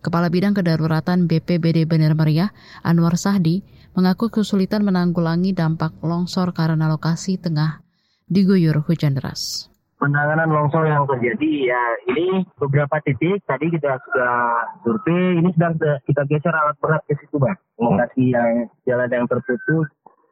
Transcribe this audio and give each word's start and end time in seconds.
Kepala 0.00 0.32
Bidang 0.32 0.56
Kedaruratan 0.56 1.28
BPBD 1.28 1.84
Bener 1.84 2.16
Meriah, 2.16 2.56
Anwar 2.80 3.20
Sahdi, 3.20 3.60
mengaku 3.92 4.32
kesulitan 4.32 4.80
menanggulangi 4.80 5.52
dampak 5.52 5.92
longsor 6.00 6.56
karena 6.56 6.88
lokasi 6.88 7.36
tengah 7.36 7.84
diguyur 8.30 8.80
hujan 8.86 9.18
deras 9.18 9.68
penanganan 10.00 10.48
longsor 10.48 10.88
yang 10.88 11.04
terjadi 11.04 11.76
ya 11.76 11.82
ini 12.08 12.42
beberapa 12.56 12.96
titik 13.04 13.44
tadi 13.44 13.68
kita 13.68 14.00
sudah 14.08 14.34
survei 14.80 15.36
ini 15.36 15.52
sedang 15.52 15.76
kita 16.08 16.24
geser 16.24 16.56
alat 16.56 16.76
berat 16.80 17.04
ke 17.04 17.14
situ 17.20 17.36
bang 17.36 17.54
lokasi 17.76 18.32
yang 18.32 18.66
jalan 18.88 19.12
yang 19.12 19.28
terputus 19.28 19.86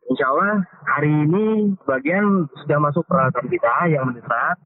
Insya 0.09 0.25
Allah 0.33 0.65
hari 0.89 1.13
ini 1.13 1.77
bagian 1.85 2.49
sudah 2.65 2.81
masuk 2.81 3.05
peralatan 3.05 3.45
kita 3.53 3.93
yang 3.93 4.09
mendesak 4.09 4.57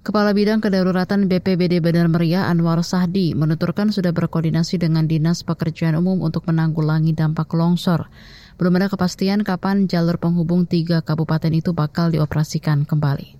Kepala 0.00 0.32
Bidang 0.32 0.64
Kedaruratan 0.64 1.28
BPBD 1.28 1.84
Bandar 1.84 2.08
Meriah 2.08 2.48
Anwar 2.48 2.80
Sahdi 2.80 3.36
menuturkan 3.36 3.92
sudah 3.92 4.16
berkoordinasi 4.16 4.80
dengan 4.80 5.04
Dinas 5.04 5.44
Pekerjaan 5.44 5.92
Umum 5.92 6.24
untuk 6.24 6.48
menanggulangi 6.48 7.12
dampak 7.12 7.52
longsor. 7.52 8.08
Belum 8.56 8.80
ada 8.80 8.88
kepastian 8.88 9.44
kapan 9.44 9.92
jalur 9.92 10.16
penghubung 10.16 10.64
tiga 10.64 11.04
kabupaten 11.04 11.52
itu 11.52 11.76
bakal 11.76 12.08
dioperasikan 12.08 12.88
kembali. 12.88 13.39